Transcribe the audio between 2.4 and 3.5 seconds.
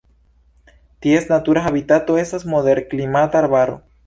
moderklimata